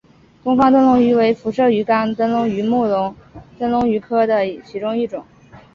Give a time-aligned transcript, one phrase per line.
[0.43, 2.87] 东方灯笼鱼为辐鳍鱼纲灯笼鱼目
[3.59, 5.23] 灯笼鱼科的其中一种。